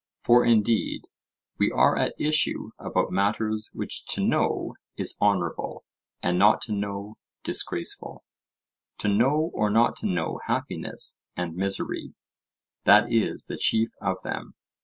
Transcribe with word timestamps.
For, 0.15 0.43
indeed, 0.43 1.03
we 1.59 1.71
are 1.71 1.95
at 1.95 2.19
issue 2.19 2.71
about 2.79 3.11
matters 3.11 3.69
which 3.71 4.03
to 4.07 4.19
know 4.25 4.73
is 4.97 5.15
honourable 5.21 5.83
and 6.23 6.39
not 6.39 6.59
to 6.61 6.71
know 6.71 7.17
disgraceful; 7.43 8.23
to 8.97 9.07
know 9.07 9.51
or 9.53 9.69
not 9.69 9.95
to 9.97 10.07
know 10.07 10.39
happiness 10.47 11.21
and 11.37 11.55
misery—that 11.55 13.11
is 13.13 13.45
the 13.45 13.57
chief 13.57 13.89
of 14.01 14.17
them. 14.23 14.55